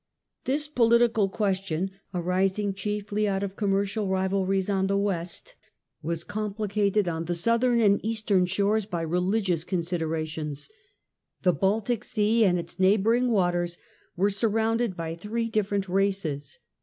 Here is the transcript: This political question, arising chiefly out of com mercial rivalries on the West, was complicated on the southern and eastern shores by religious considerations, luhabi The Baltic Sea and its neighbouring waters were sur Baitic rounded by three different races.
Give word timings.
This 0.45 0.67
political 0.67 1.29
question, 1.29 1.91
arising 2.11 2.73
chiefly 2.73 3.27
out 3.27 3.43
of 3.43 3.55
com 3.55 3.69
mercial 3.69 4.09
rivalries 4.09 4.67
on 4.67 4.87
the 4.87 4.97
West, 4.97 5.53
was 6.01 6.23
complicated 6.23 7.07
on 7.07 7.25
the 7.25 7.35
southern 7.35 7.79
and 7.79 8.03
eastern 8.03 8.47
shores 8.47 8.87
by 8.87 9.03
religious 9.03 9.63
considerations, 9.63 10.69
luhabi 10.69 11.43
The 11.43 11.53
Baltic 11.53 12.03
Sea 12.03 12.45
and 12.45 12.57
its 12.57 12.79
neighbouring 12.79 13.29
waters 13.29 13.77
were 14.15 14.31
sur 14.31 14.49
Baitic 14.49 14.53
rounded 14.55 14.97
by 14.97 15.13
three 15.13 15.47
different 15.49 15.87
races. 15.87 16.57